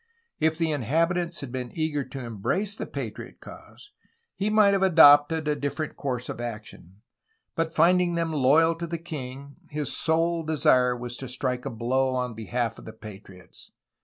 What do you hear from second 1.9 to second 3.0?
to embrace the